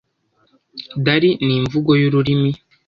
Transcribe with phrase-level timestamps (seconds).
[1.05, 2.51] Dari ni imvugo y'ururimi